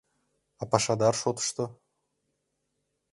—А 0.61 0.63
пашадар 0.71 1.13
шотышто? 1.21 1.63